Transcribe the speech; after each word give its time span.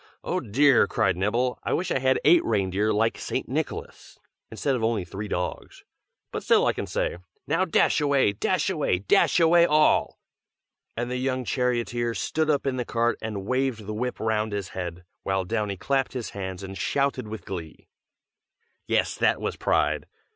Oh, 0.23 0.39
dear!" 0.39 0.87
cried 0.87 1.15
Nibble, 1.15 1.59
"I 1.63 1.73
wish 1.73 1.91
I 1.91 1.99
had 1.99 2.19
eight 2.25 2.43
reindeer 2.43 2.91
like 2.91 3.19
St. 3.19 3.47
Nicholas, 3.47 4.17
instead 4.49 4.75
of 4.75 4.83
only 4.83 5.05
three 5.05 5.27
dogs. 5.27 5.83
But 6.31 6.41
still 6.41 6.65
I 6.65 6.73
can 6.73 6.87
say, 6.87 7.19
'Now 7.45 7.65
dash 7.65 8.01
away, 8.01 8.31
dash 8.33 8.67
away, 8.67 8.97
dash 8.97 9.39
away 9.39 9.67
all!'" 9.67 10.17
and 10.97 11.11
the 11.11 11.17
young 11.17 11.45
charioteer 11.45 12.15
stood 12.15 12.49
up 12.49 12.65
in 12.65 12.77
the 12.77 12.83
cart 12.83 13.19
and 13.21 13.45
waved 13.45 13.85
the 13.85 13.93
whip 13.93 14.19
round 14.19 14.53
his 14.53 14.69
head, 14.69 15.03
while 15.21 15.45
Downy 15.45 15.77
clapped 15.77 16.13
his 16.13 16.31
hands 16.31 16.63
and 16.63 16.75
shouted 16.75 17.27
with 17.27 17.45
glee. 17.45 17.87
Yes, 18.87 19.13
that 19.13 19.39
was 19.39 19.55
pride! 19.55 20.07